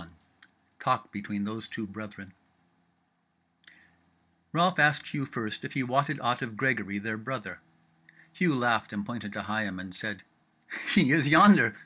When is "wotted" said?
5.82-6.18